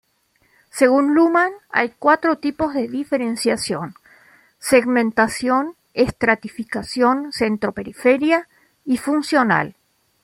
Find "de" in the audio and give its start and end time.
2.73-2.87